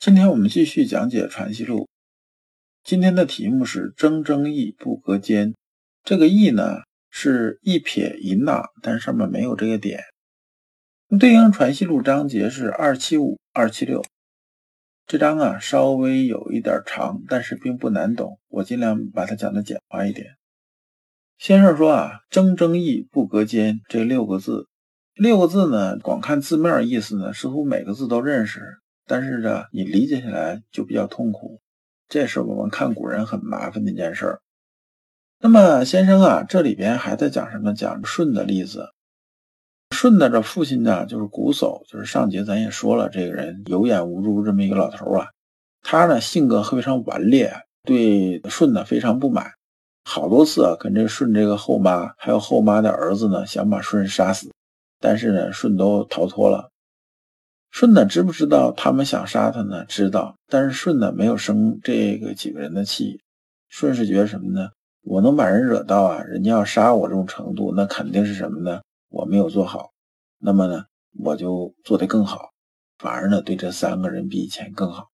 [0.00, 1.80] 今天我们继续讲解《传习录》，
[2.84, 5.56] 今天的题目是“铮铮义不隔间”。
[6.04, 10.04] 这个“义”呢是一撇一捺，但上面没有这个点。
[11.18, 14.04] 对应《传习录》章节是二七五、二七六。
[15.04, 20.36] 这章啊稍微有一点长，但是并不难懂，我尽量把它讲的简化一点。
[21.38, 24.68] 先生说啊，“铮铮义不隔间”这六个字，
[25.16, 28.78] 六个字呢，光看字面意思呢，似乎每个字都认识。
[29.08, 31.60] 但是呢，你理解起来就比较痛苦，
[32.08, 34.40] 这是我们看古人很麻烦的一件事儿。
[35.40, 37.72] 那么先生啊，这里边还在讲什么？
[37.72, 38.90] 讲舜的例子。
[39.96, 45.28] 舜的这父亲呢，就是瞽叟，就是上节咱也说了，这个人有眼无珠这么一个老头啊。
[45.80, 47.52] 他呢性格非常顽劣，
[47.84, 49.52] 对舜呢非常不满，
[50.04, 54.52] 好多次啊跟这舜这个后妈还有后妈的儿子呢想把舜杀死，
[55.00, 56.70] 但是呢舜都逃脱了。
[57.70, 59.84] 舜呢，知不知道他们想杀他呢？
[59.84, 63.20] 知道，但是舜呢，没有生这个几个人的气。
[63.68, 64.70] 舜是觉得什么呢？
[65.02, 68.80] 我能把人惹到啊，人家要杀我这种程度，那肯定是什么呢？
[69.10, 69.90] 我没有做好，
[70.38, 70.84] 那么呢，
[71.18, 72.50] 我就做得更好，
[72.98, 75.08] 反而呢，对这三个人比以前更好。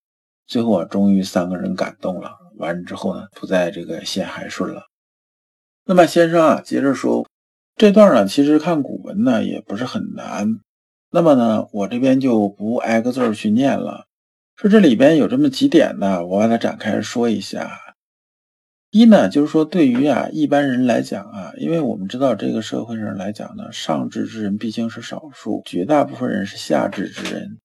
[0.47, 4.83] 最后啊，终于三个人感动了，完之后呢，不再这个陷害舜了。
[5.85, 7.25] 那么先生啊，接着说，
[7.75, 10.47] 这段呢，其实看古文呢，也不是很难。
[11.15, 14.05] 那么呢，我这边就不挨个字儿去念了。
[14.57, 17.71] 说这里边有这么几点呢，我把它展开说一下。
[18.91, 27.59] 一呢，就是说对于啊一般人来讲啊，因为我们知道这个社会上来讲呢，上智之人毕竟是少数，绝大部分人是下智之人。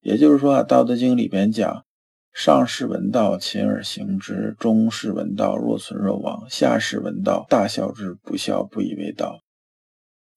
[0.00, 1.84] 也就是说啊，《道德经》里边讲：
[2.32, 9.38] 上士闻道，勤而行之；中士闻道，若存若亡；下士闻道，大笑之，不笑，不以为道。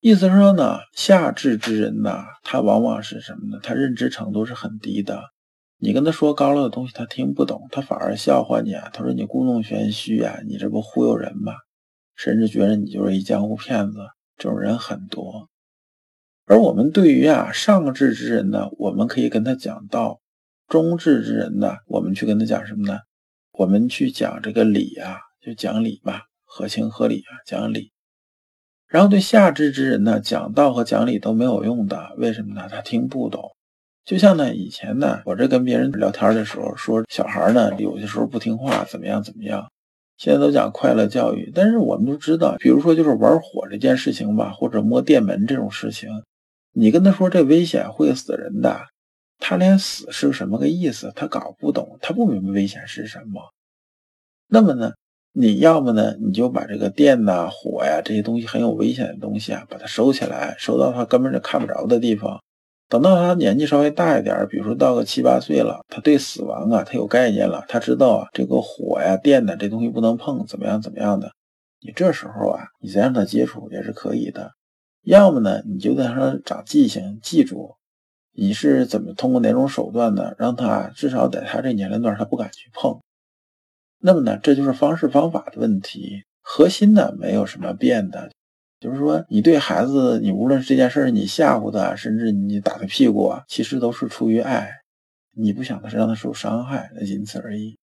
[0.02, 3.60] 意思是说呢，下智之人呢，他往往是什么呢？
[3.62, 5.22] 他认知程度是很低的。
[5.78, 8.90] 你跟他说高了的东西，他听不懂，他反而笑话你啊。
[8.92, 11.54] 他说你故弄玄虚啊，你这不忽悠人吗？
[12.16, 14.00] 甚至觉得你就是一江湖骗子。
[14.38, 15.48] 这种人很多。
[16.46, 20.20] 而我们对于啊上智之人呢，我们可以跟他讲道；
[20.68, 22.98] 中智之人呢，我们去跟他讲什么呢？
[23.52, 27.92] 我们去讲这个理啊，就讲理吧，合情合理啊，讲理。
[28.92, 32.68] 然后对下智之人呢，讲道和讲理都没有用的，为什么呢？
[32.70, 33.50] 他听不懂。
[34.04, 39.72] 就像呢，以前呢，我这跟别人聊天的时候说，小孩呢有些时候不听话，怎么样怎么样。
[40.18, 46.10] 现在都讲快乐教育，但是我们都知道，比如说就是玩火这件事情吧，或者摸电门这种事情，
[46.74, 48.82] 你跟他说这危险会死人的，
[49.40, 53.54] 他连死是什么个意思，他搞不懂，他不明白危险是什么。
[54.48, 54.92] 那么呢？
[55.34, 62.42] 你要么呢，你就把这个电呐、火呀这些东西很有危险的东西啊，把它收起来，收到他根本就看不着的地方。
[62.90, 71.32] 等到他年纪稍微大一点，比如说到个七八岁了，他对死亡啊，他有概念了，他知道啊，这个火呀、电呐这东西不能碰，怎么样怎么样的。
[71.80, 74.52] 你这时候啊，你再让他接触也是可以的。
[75.04, 77.76] 要么呢，你就得让他长记性，记住
[78.34, 83.00] 你是怎么通过哪种手段呢，让他至少在他这年龄段他不敢去碰。
[84.04, 88.32] 那么呢，这就是方式方法的问题，核心呢没有什么变的，
[88.80, 94.72] 就是说你对孩子，你无论是这件事你吓唬他，甚至你打他屁股啊，其实都是出于爱，
[95.36, 97.78] 你不想的是让他受伤害，那仅此而已。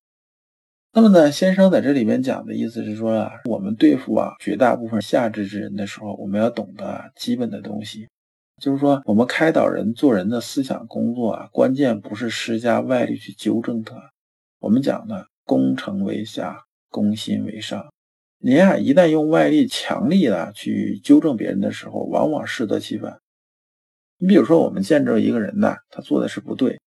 [0.92, 8.08] 那么呢，先生在这里面讲的意思是说啊，我们对付啊绝大部分下智之人的时候，我们要懂得基本的东西，
[8.60, 13.94] 就是说我们开导人做人的思想工作啊，关键不是施加外力去纠正他，
[14.58, 15.28] 我们讲的。
[15.48, 17.90] 攻城为下，攻心为上。
[18.36, 23.18] 您啊，一旦用外力强力的去纠正别人的时候，往往适得其反。
[24.18, 26.78] 你比如说，我们见着一个人呢，他做的是不对，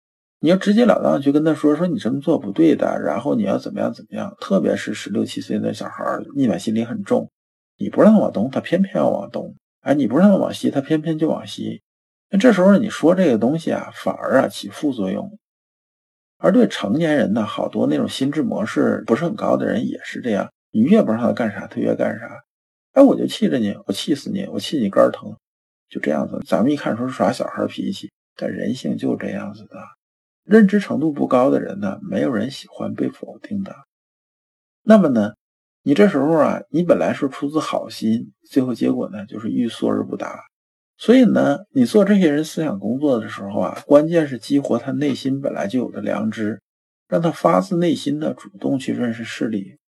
[0.41, 4.31] 你要直截了当去跟他说，说你这么做不对的，然后你要怎么样怎么样。
[4.39, 6.03] 特别是十六七岁的小孩，
[6.35, 7.31] 逆反心理很重，
[7.79, 11.81] 你不让他往东，他偏偏要往东；哎，你不让他往西，他偏偏就往西。
[12.29, 15.35] 那这时候你说这个东西啊，反而啊起副作用。
[16.41, 20.51] 而对成年人呢，好多那种心智模式不是很高的人也是这样。
[20.71, 22.27] 你越不让他干啥，他越干啥。
[22.93, 25.35] 哎，我就气着你，我气死你，我气你肝疼，
[25.87, 26.39] 就这样子。
[26.47, 29.77] 咱们一看说是耍小孩脾气，但人性就是这样子的。
[30.43, 33.75] 认知程度不高的人呢，没有人喜欢被否定的。
[34.81, 35.33] 那么呢，
[35.83, 40.39] 你这时候啊，你本来是出自好心，最后结果呢，就是欲速而不达。
[41.01, 46.61] 所以呢，你做这些人思想工作的时候啊，关键是激活他内心本来就有的良知，
[47.07, 49.79] 让他发自内心的主动去认识事理。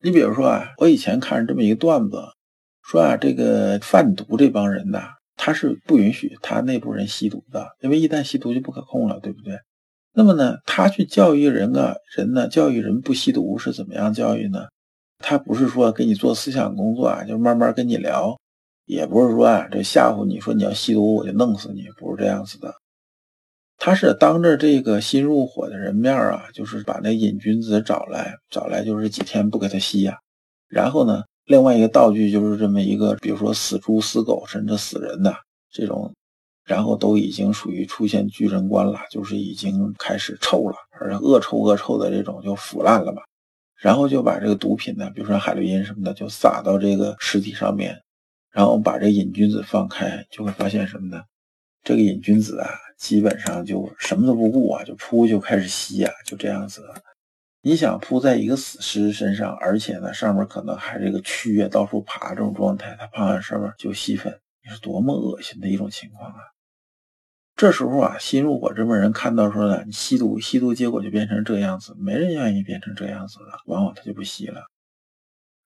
[0.00, 2.18] 你比如说啊，我以前看这么一个段子，
[2.84, 9.58] 说啊，这个贩毒这帮人呐，他是不允许他内部人吸毒的，因为一旦吸毒就不可控了，对不对？
[10.14, 14.66] 那么呢，他去教育人啊，人呢，教育人不吸毒是怎么样教育呢？
[15.18, 18.38] 他不是说给你做思想工作啊，就慢慢跟你聊，
[18.92, 22.74] 也不是说啊，这吓唬你说你要吸毒我就弄死你，不是这样子的。
[23.78, 30.16] 他是当着这个新入伙的人面啊，就是把那瘾君子找来，找来就是几天不给他吸呀。
[30.68, 35.34] 然后呢，另外一个道具就是这么一个，比如说死猪、死狗，甚至死人的
[35.72, 36.12] 这种，
[36.64, 43.20] 然后都已经属于出现巨人观了，就是已经开始臭了，而且恶臭恶臭的这种就腐烂了嘛。
[43.76, 48.00] 然后就把这个毒品呢，比如说海洛因什么的，就撒到这个尸体上面，
[48.52, 51.22] 然后把这瘾君子放开，就会发现什么呢？
[51.82, 52.68] 这个瘾君子啊。
[52.98, 56.84] 基本上就什么都不顾啊，就扑就开始吸啊，就这样子。
[57.60, 64.32] 你想扑在一个死尸身上，而且呢上面可能还这个蛆啊到处爬这种状态，他趴在上面就吸粉，
[64.64, 66.38] 你是多么恶心的一种情况啊！
[67.56, 74.62] 这时候啊，新入伙这帮人看到说呢，你吸毒吸毒，结果就变成这样子，没人愿意变成这样子的，往往他就不吸了。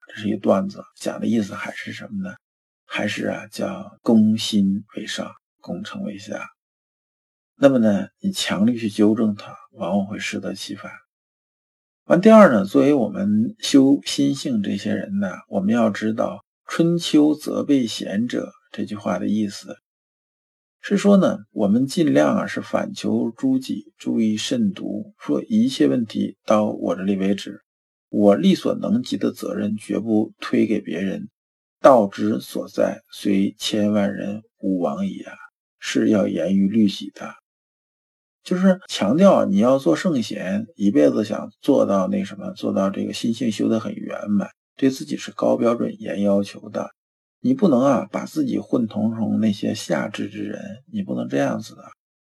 [0.08, 2.34] 这是一段子，讲的意思还是什么呢？
[2.86, 5.30] 还是啊叫攻心为上，
[5.60, 6.48] 攻城为下。
[7.56, 10.90] 那么呢，你强力去纠正它，往往会适得其反。
[12.04, 19.76] 完，第二呢，作为我们修心性这些人呢，我们要知道“春秋责备贤者”这句话的意思，
[20.80, 27.62] 是说呢，我们尽量啊是反求诸己，注意慎独，说一切问题到我这里为止，
[28.08, 31.28] 我力所能及的责任绝不推给别人，
[31.86, 35.32] 道之所在，虽千万人吾往矣啊，
[35.78, 37.32] 是要严于律己的。
[38.42, 46.90] 就是强调你要做圣贤，一辈子想做到那什么，做到这个心性修得很圆满，对自己是高标准严要求的。
[47.38, 51.84] 你不能啊把自己混同成那些下智之人，你不能这样子的。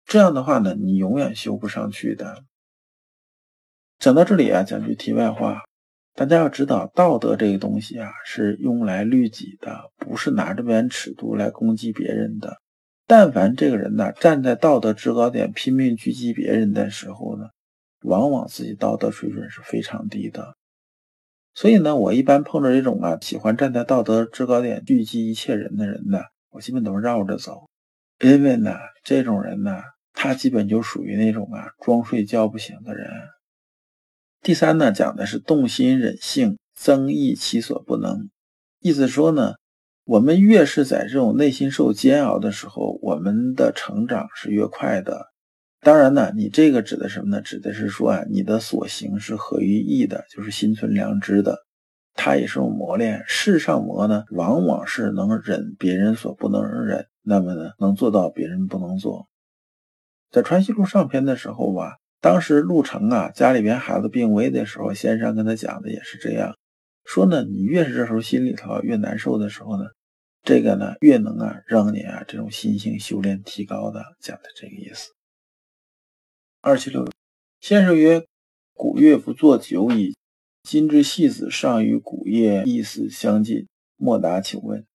[0.05, 2.43] 这样的话呢，你永远修不上去的。
[3.97, 5.63] 讲到这里啊，讲句题外话，
[6.15, 12.57] 大家要知道，道德这个东西啊，是用来律己的，不是拿这柄尺度来攻击别人的。
[13.07, 17.45] 但凡这个人呢，站在道德制高点拼命狙击别人的时候呢，
[18.03, 20.55] 往往自己道德水准是非常低的。
[21.53, 26.19] 所以呢，我一般碰着这种啊，喜欢站在道德制高点狙击一切人的人呢，
[26.51, 27.67] 我基本都是绕着走，
[28.19, 29.81] 因为呢，这种人呢，
[30.13, 33.09] 他基本就属于那种啊，装睡觉不醒的人。
[34.41, 38.29] 第三呢，讲的是动心忍性，增益其所不能，
[38.79, 39.53] 意思说呢。
[40.05, 45.27] 我们越是在这种内心受煎熬的时候，我们的成长是越快的。
[45.81, 47.41] 当然呢，你这个指的什么呢？
[47.41, 51.59] 指的是说啊，你的所行是合于义的，就是心存良知的。
[52.15, 53.23] 它也是种磨练。
[53.27, 59.27] 世上磨呢，往往是能忍别人所不能忍，那么呢，能做到别人不能做。
[60.31, 66.57] 在川西路上篇的时候吧，当时陆程啊家里边孩子病危的时候，先生跟他讲的也是这样
[67.05, 67.43] 说呢。
[67.43, 69.85] 你越是这时候心里头越难受的时候呢。
[70.41, 75.11] 这个呢，越能啊让你啊这种心性修炼提高的，讲的这个意思。
[76.61, 77.05] 二七六，
[77.59, 78.25] 先生曰
[78.73, 80.15] ：“古月不作久矣，
[80.63, 84.85] 今之戏子尚与古月意思相近，莫答，请问。”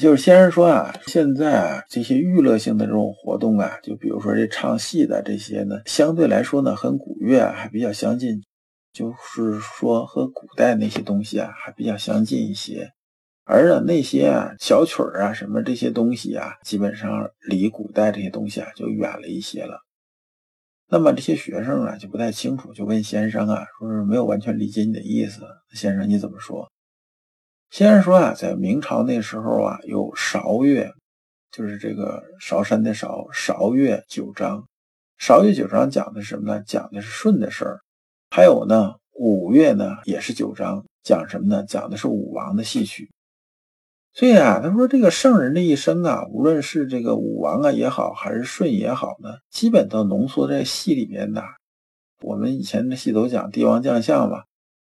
[0.00, 8.42] 就是先生说啊，现在啊这些娱乐性的这种活动啊，就比如说这唱戏的这些呢，相对来说呢，和古乐还比较相近，
[8.94, 12.90] 就是说和古代那些东西啊还比较相近一些。
[13.44, 19.82] 而呢，那些啊小曲儿啊，什么这些东西啊，基本上离古代这些东西啊就远了一些了。
[20.88, 25.42] 那么这些学生啊就不太清楚，就问先生啊，说是没有完全理解你的意思。
[25.74, 26.71] 先生你怎么说？
[27.72, 30.92] 先生说啊，在明朝那时候啊，有韶乐，
[31.50, 34.68] 就是这个韶山的韶，韶乐九章。
[35.16, 36.62] 韶乐九章讲的是什么呢？
[36.66, 37.80] 讲的是舜的事儿。
[38.28, 41.64] 还有呢，五乐呢也是九章，讲什么呢？
[41.64, 43.10] 讲的是武王的戏曲。
[44.12, 51.42] 所以啊，他说这个圣人的一生啊，无论是这个武王啊也好，还是舜也好呢，基本都浓缩在戏里面的。
[52.20, 54.42] 我们以前的戏都讲帝王将相嘛，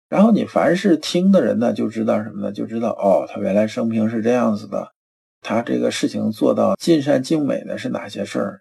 [0.09, 2.51] 然后你凡是听的人呢，就知道什么呢？
[2.51, 4.93] 就知道哦，他原来生平是这样子的，
[5.41, 8.59] 他这个事情做到尽善尽美的是哪些事儿？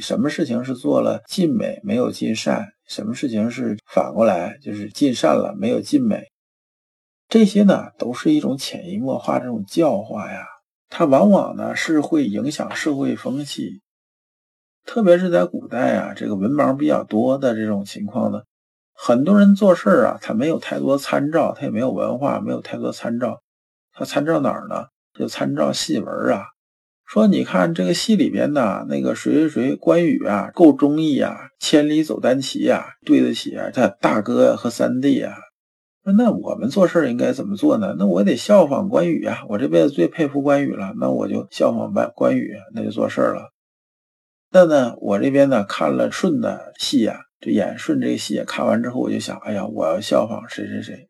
[0.00, 6.24] 什么事情是做了尽美没有尽善，什么事情是反过来就是尽善了没有尽美，
[7.26, 10.46] 这些呢都是一种潜移默化这种教化呀，
[10.90, 13.80] 它往往呢是会影响社会风气，
[14.84, 18.42] 特别是在古代啊，这个文盲比较多的这种情况呢，
[19.00, 23.40] 很多人做事啊，他没有太多参照，他也没有文化，没有太多参照，
[23.92, 24.86] 他参照哪儿呢？
[25.16, 26.46] 就参照戏文啊。
[27.06, 35.32] 说，你看这个戏里边呢，那个谁谁谁关羽啊，够忠义啊，千里走单骑呀，对得起啊他大哥和三弟啊。
[36.16, 37.94] 那我们做事应该怎么做呢？
[37.98, 43.52] 那我得效仿关羽啊，我这辈子最佩服关羽了，那我就效仿关关羽，那就做事了。
[44.50, 51.08] 那呢，我这边呢看了顺的戏呀，这演顺这个戏，看完之后我就想，哎呀，我要效仿谁谁谁。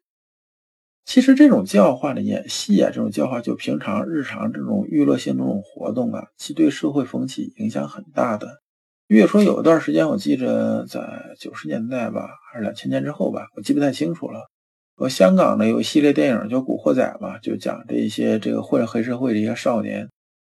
[1.04, 8.60] 其实这种教化的演戏啊，这种教化就平常日常这种娱乐性这种活动啊，其对社会风气影响很大的。
[9.06, 14.50] 越说有一段时间，我记着在九十年代吧，还是两千年之后吧，我记不太清楚了。
[14.96, 20.10] 我香港呢有一系列电影叫《古惑仔》嘛，就讲这一些这个混黑社会的一些少年，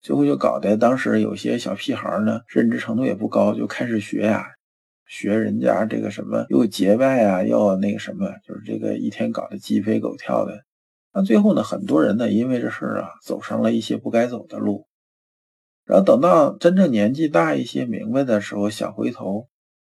[0.02, 4.48] 最后就搞得当时有些小屁孩呢，认知程度也不高，就开始学呀。
[5.10, 10.63] 学人家这个什么又结拜啊，要那个什么，就是这个一天搞得鸡飞狗跳的。
[11.12, 14.86] 那最后呢，很多人呢因为这事儿啊，走上了一些不该走的路。
[15.84, 19.48] 然后等到真正年纪大一些、明白的时候，想回头，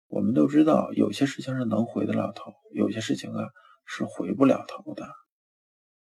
[0.09, 3.45] 我们都知道有些事情是能回得了头，有些事情啊
[3.85, 5.07] 是回不了头的。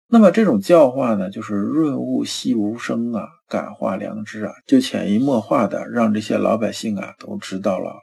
[0.07, 7.95] 那么这种教化呢，就是润物细无声啊，感化良知啊，就潜移默化的让这些老百姓啊都知道了。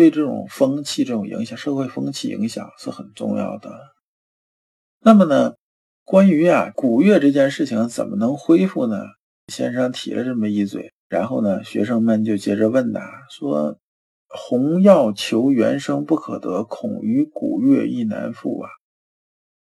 [0.00, 3.70] 对这种风气、这种影响、社会风气影响是很重要的。
[5.00, 5.56] 那么呢，
[6.06, 8.96] 关于啊古乐这件事情怎么能恢复呢？
[9.48, 13.78] 先生提了这么一嘴，然后呢，学生们就接着问呐，说
[14.26, 18.70] ：“红药求原声不可得，恐于古乐亦难复啊。”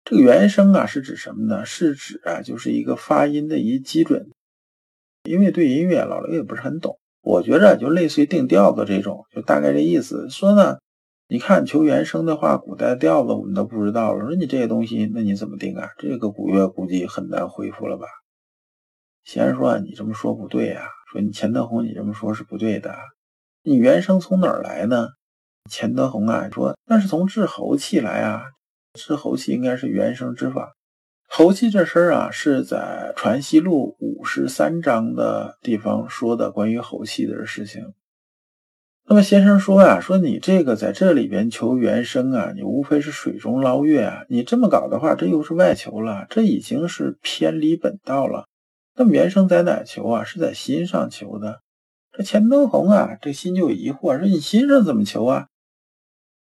[0.04, 1.66] 这个原声啊是指什么呢？
[1.66, 4.30] 是指啊就是一个发音的一基准。
[5.24, 7.00] 因为对音乐老刘也不是很懂。
[7.28, 10.30] 我觉着就类似于定调子这种，就大概这意思。
[10.30, 10.78] 说呢，
[11.28, 14.22] 你看求原声的话，古代调子我们都不知道了。
[14.26, 15.90] 说你这些东西，那你怎么定啊？
[15.98, 18.08] 这个古乐估计很难恢复了吧？
[19.26, 22.96] 先生说你这么说不对呀，说你钱德洪你这么说是不对的。
[23.62, 25.10] 你原声从哪儿来呢？
[25.70, 28.44] 钱德洪啊说那是从治喉气来啊，
[28.94, 30.77] 治喉气应该是原声之法。
[31.30, 37.94] 猴气这事儿啊，是在《传习录》五十三章的地方说的关于猴气的事情。
[39.10, 44.24] 那么先生说呀，说你这个在这里边求原声啊，你无非是水中捞月啊。
[44.30, 48.48] 你这么搞的话，这又是外求了，这已经是偏离本道了。
[48.96, 50.24] 那么原声在哪求啊？
[50.24, 51.62] 是在心上求的。
[52.14, 55.48] 这钱德洪啊，这心就疑惑，说你心上怎么求啊？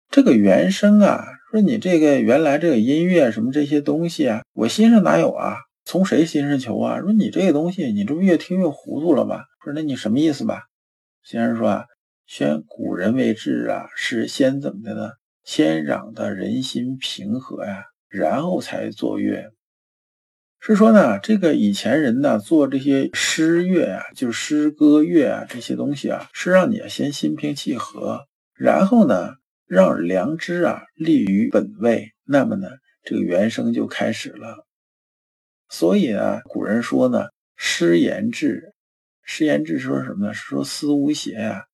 [0.10, 1.37] 这个原声啊。
[1.50, 5.56] 说你这个原来这个音乐什么这些东西啊，我心上哪有啊？
[5.86, 7.00] 从谁心上求啊？
[7.00, 9.44] 说你这个东西，你这不越听越糊涂了吗？
[9.63, 10.63] 说那你什么意思吧？
[11.24, 11.86] 先生说啊，
[12.25, 15.12] 选古人为治啊，是先怎么的呢？
[15.46, 19.54] 先让的人心平和呀，然后才作乐。
[20.60, 29.36] 是说呢，这个以前人呢做这些诗乐啊，就是诗歌乐啊这些东西啊，是让你先心平气和，然后呢。
[29.67, 32.69] 让良知啊立于本位，那么呢，
[33.03, 34.65] 这个原声就开始了。
[35.67, 38.74] 所以呢，古人说呢，诗言志，
[39.24, 40.33] 诗言志说什么呢？
[40.33, 41.65] 是说思无邪呀。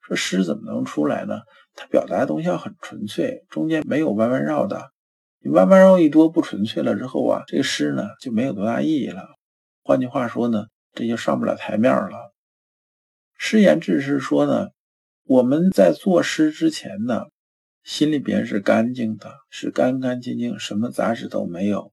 [0.00, 1.42] 说诗怎么能出来呢？
[1.76, 4.90] 它表达的东西要很纯粹，中间没有弯弯绕的。
[5.38, 9.24] 你弯弯绕一多，不纯粹了之后啊，这个诗呢就没有多大意义了。
[9.84, 12.34] 换句话说呢，这就上不了台面了。
[13.38, 14.70] 诗言志是说呢，
[15.22, 17.26] 我们在作诗之前呢。
[17.86, 21.92] 心里边是干净的，是干干净净，什么杂质都没有。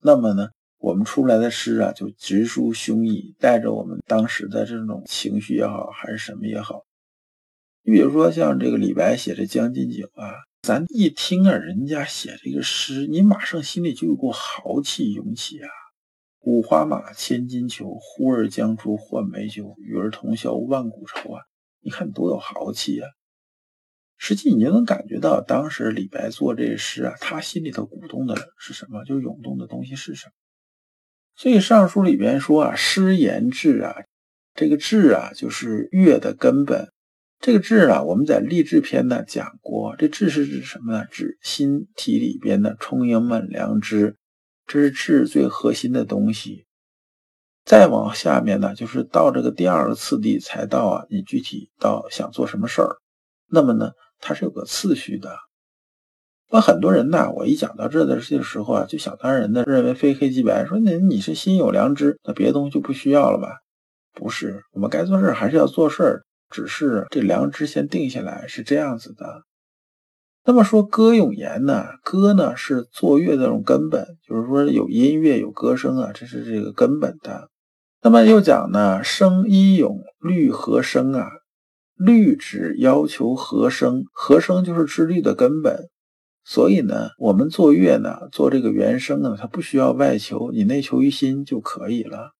[0.00, 0.48] 那么呢，
[0.78, 6.86] 我们出来的诗啊，就直抒胸臆，带着我们当时的这种情绪也好，还是什么也好。
[7.82, 10.32] 你比如说像这个李白写的《将进酒》啊，
[10.62, 15.68] 咱一听啊，人家写这个诗，你马上心里就有股豪气涌起啊。
[16.40, 21.42] 五花马，千金裘，呼儿将出换美酒，与尔同销万古愁啊！
[21.82, 23.10] 你看多有豪气啊！
[24.16, 29.04] 实际你就能感觉到，当时李白做这诗啊，他心里头鼓动的是什么？
[29.04, 30.32] 就涌动的东西是什么？
[31.36, 33.94] 所以《尚书》里边说啊，“诗言志啊”，
[34.54, 36.92] 这个“志”啊，就是乐的根本。
[37.40, 41.04] 这个“志”啊，我们在励志篇呢讲过，这“志”是指什么呢？
[41.10, 44.16] 指心体里边的充盈满良知，
[44.64, 46.66] 这是“志”最核心的东西。
[47.64, 52.98] 再往下面呢，就是到这个第二个次第才到啊，你具体到想做什么事儿，
[53.48, 53.90] 那么呢，
[54.24, 55.36] 它是有个次序的。
[56.50, 63.58] 那很多人呢，我一讲到这的这个时候啊，就想当然的认为非黑即白，说那你是心有良知，那别的东西就不需要了吧？
[64.14, 69.42] 不是，我们该做事还是要做事儿，只是这良知先定下来是这样子的。
[70.44, 77.48] 那么说歌咏言呢，歌呢是作乐的这种根本，就是说有音乐有歌声啊，这是这个根本的。
[78.02, 81.26] 那么又讲呢，声一咏律和声啊，
[81.96, 85.88] 律只要求和声，和声就是制律的根本。
[86.44, 92.32] 所以呢，我们做乐呢，做这个原声呢，它不需要外求，你内求于心就可以了。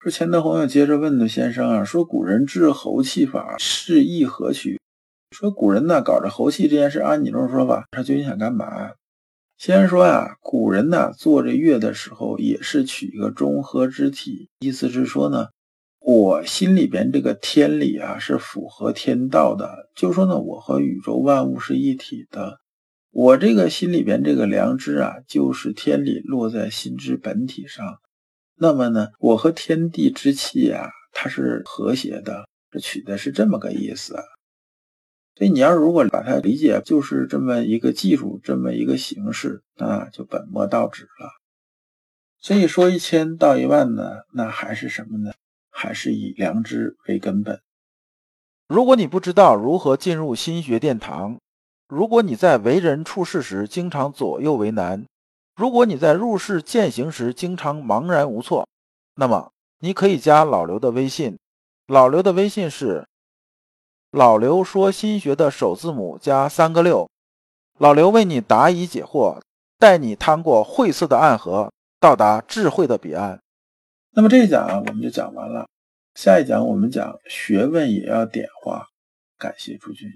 [0.00, 4.78] 说钱德洪又接着问的先生啊，说古人治喉气法是意何取？
[5.30, 8.92] 说古人呢搞这喉气这件事，按你这种说法，他究竟想干嘛？
[9.56, 15.48] 先生说呀，古人呢做这乐的时候，也是取一个中和之体，意思是说呢，
[16.10, 22.60] 我心里边这个天理啊是符合天道的，就说呢，我和宇宙万物是一体的。
[23.10, 27.98] 我这个心里边这个良知啊，就是天理落在心之本体上。
[28.56, 32.48] 那么呢，我和天地之气啊，它是和谐的。
[32.70, 34.14] 这取的是这么个意思。
[35.34, 41.28] 所以你要如果把它理解就是这么一个技术，这么一个形式，那就本末倒置了。
[42.40, 45.32] 所以说一千到一万呢，那还是什么呢？
[45.80, 47.62] 还是以良知为根本。
[48.66, 51.38] 如果你不知道如何进入心学殿堂，
[51.86, 55.06] 如果你在为人处事时经常左右为难，
[55.54, 58.66] 如果你在入世践行时经常茫然无措，
[59.14, 61.38] 那么你可以加老刘的微信。
[61.86, 63.06] 老刘的微信是
[64.10, 67.08] 老刘说心学的首字母加三个六。
[67.78, 69.40] 老刘为你答疑解惑，
[69.78, 73.40] 带你趟过晦涩的暗河，到达智慧的彼岸。
[74.12, 75.66] 那么这一讲啊，我们就讲完了。
[76.14, 78.88] 下一讲我们讲学问也要点化。
[79.38, 80.10] 感谢诸君。